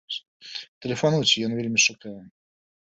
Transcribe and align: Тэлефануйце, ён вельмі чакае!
Тэлефануйце, 0.87 1.35
ён 1.51 1.57
вельмі 1.61 1.79
чакае! 1.87 2.19